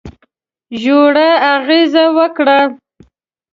ژوره 0.81 1.29
اغېزه 1.55 2.05
وکړه. 2.17 2.59